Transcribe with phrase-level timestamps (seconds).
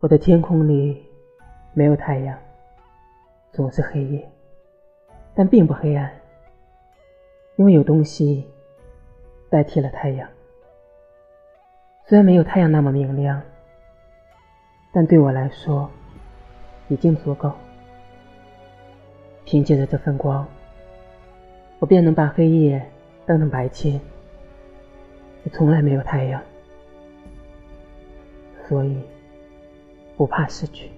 [0.00, 1.04] 我的天空里
[1.72, 2.38] 没有太阳，
[3.50, 4.30] 总是黑夜，
[5.34, 6.08] 但并不黑暗，
[7.56, 8.46] 因为有东西
[9.50, 10.28] 代替了太阳。
[12.06, 13.42] 虽然没有太阳那么明亮，
[14.92, 15.90] 但对我来说
[16.86, 17.52] 已经足够。
[19.44, 20.46] 凭借着这份光，
[21.80, 22.80] 我便能把黑夜
[23.26, 24.00] 当成白天。
[25.42, 26.40] 也从来没有太阳，
[28.68, 28.96] 所以。
[30.18, 30.97] 不怕失去。